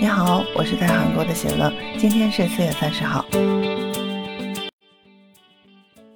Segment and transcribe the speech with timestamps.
[0.00, 3.24] 你好，我是在韩国的喜乐，今天是四月三十号。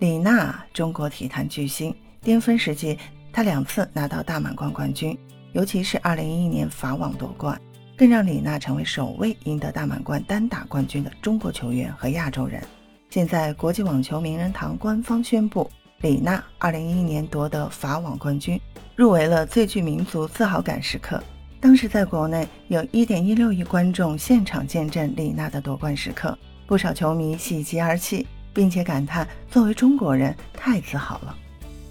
[0.00, 2.98] 李娜，中国体坛巨星，巅峰时期
[3.32, 5.18] 她两次拿到大满贯冠军，
[5.54, 7.58] 尤其是2011年法网夺冠，
[7.96, 12.62] 更让李娜成为首位赢得大满贯单打冠军的中国球员和亚洲人。
[13.08, 15.70] 现在，国际网球名人堂官方宣布，
[16.02, 18.60] 李娜2011年夺得法网冠军，
[18.94, 21.18] 入围了最具民族自豪感时刻。
[21.60, 31.36] 当时在国内有一点一六亿观众现场见证李娜的夺冠时刻，不少球迷喜极而泣，并且感叹作为中国人太自豪了。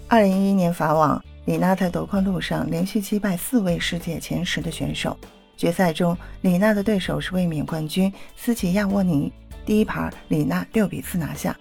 [0.08, 5.16] 二零一一年法网，李娜在夺冠路上连续击败四位世界前十的选手。
[5.56, 9.32] 决赛中，李娜的对手是卫冕冠军斯奇亚沃尼。
[9.64, 11.54] 第一盘，李娜六比四拿下；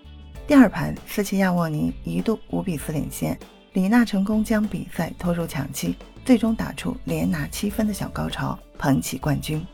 [0.48, 3.38] 第二盘，斯奇亚沃尼一度五比四领先，
[3.74, 5.96] 李娜成功将比赛拖入抢七。
[6.26, 9.66] 最终打出连拿七分的小高潮，捧起冠军。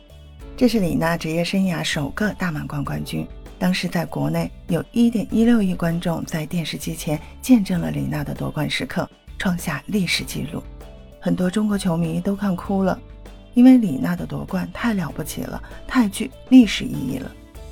[0.55, 3.27] 这是李娜职业生涯首个大满贯冠军。
[3.59, 10.63] 当时在国内有一点一六亿观众在电视机前见证了李娜的夺冠时刻，创下历史纪录。
[11.19, 12.97] 很多中国球迷都看哭了，
[13.53, 17.29] 因为李娜的夺冠太了不起了，太具历史意义了。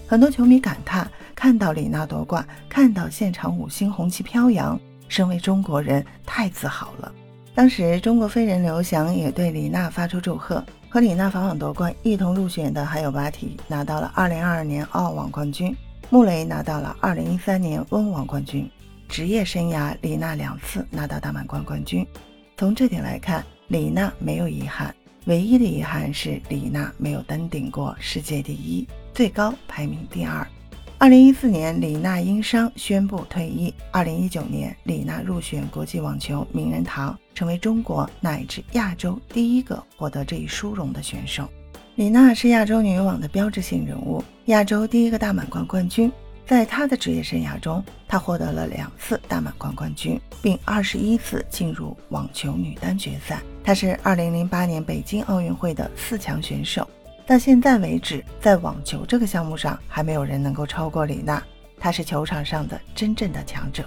[0.07, 4.77] 很多球迷感叹：看到李娜夺冠，看到现场五星红旗飘扬，
[5.13, 7.13] 身为中国人太自豪了。
[7.53, 10.63] 当时，中国飞人刘翔也对李娜发出祝贺。
[10.89, 15.71] 和李娜法网夺冠一同入选的还有巴提，拿到了2022年澳网冠军；
[16.09, 18.67] 穆雷拿到了2013年温网冠军。
[19.07, 22.03] 职业生涯，李娜两次拿到大满贯冠军。
[22.57, 30.47] 从这点来看，李娜没有遗憾，唯一的遗憾是李娜没有登顶过世界第一，最高排名第二。
[31.03, 33.73] 二零一四年，李娜因伤宣布退役。
[33.91, 41.45] 二零一九年，李娜入选国际网球名人堂，成为中国乃至亚洲第一个获得这一殊荣的选手。
[41.95, 46.09] 李娜是亚洲女网的标志性人物，亚洲第一个大满贯冠军。
[46.47, 53.41] 在她的职业生涯中，她获得了两次大满贯冠军，并二十一次进入网球女单决赛。
[53.61, 56.87] 她是二零零八年北京奥运会的四强选手。
[57.25, 61.41] 到现在为止，在网球这个项目上，还没有人能够超过李娜。
[61.79, 63.85] 她是球场上的真正的强者。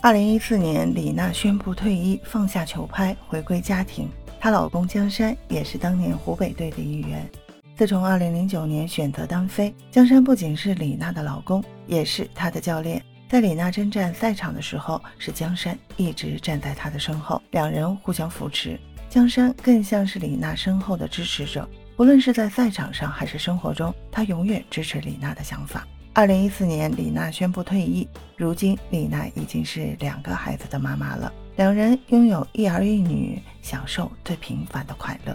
[0.00, 4.08] 二零一四年，李娜宣布退役，放下球拍，回归家庭。
[4.40, 7.28] 她老公江山也是当年湖北队的一员。
[7.76, 13.00] 自从二零零九年选择单飞，江山不仅是李娜的老公，也是她的教练。
[13.28, 18.78] 在李娜征战赛场的时候，是江山一直站在她的身后，两人互相扶持。
[19.08, 21.68] 江山更像是李娜身后的支持者。
[21.96, 25.86] 无论是在赛场上还是生活中，他永远支持李娜的想法。
[26.14, 35.34] 二零一四年，李娜宣布退役，如今李娜已经是两个孩子的妈妈了，两人拥有一儿一女，享受最平凡的快乐。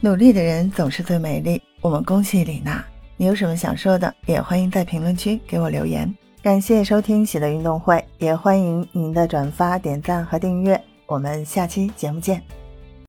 [0.00, 2.84] 努力的人总是最美丽，我们恭喜李娜。
[3.16, 6.12] 你有什么想说的，也欢迎在评论区给我留言。
[6.42, 10.80] 感谢收听喜乐运动会，也欢迎您的转发、点赞和订阅。
[11.06, 12.65] 我们下期节目见。